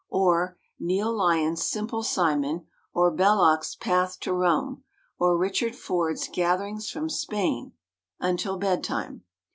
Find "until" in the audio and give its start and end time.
8.19-8.57